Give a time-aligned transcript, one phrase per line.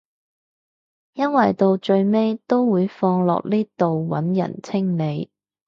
[1.13, 5.29] 因為到最尾都會放落呢度揾人清理